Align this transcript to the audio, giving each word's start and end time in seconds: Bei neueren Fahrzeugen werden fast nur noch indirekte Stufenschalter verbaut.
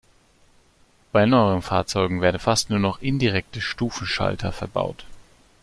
Bei 1.11 1.27
neueren 1.27 1.61
Fahrzeugen 1.61 2.21
werden 2.21 2.39
fast 2.39 2.71
nur 2.71 2.79
noch 2.79 3.03
indirekte 3.03 3.61
Stufenschalter 3.61 4.51
verbaut. 4.51 5.05